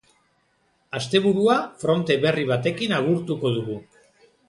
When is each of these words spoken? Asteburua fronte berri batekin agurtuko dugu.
Asteburua 0.99 1.59
fronte 1.83 2.19
berri 2.25 2.49
batekin 2.55 2.97
agurtuko 3.03 3.57
dugu. 3.61 3.81